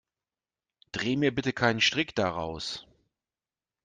[0.93, 2.87] Dreh mir bitte keinen Strick daraus.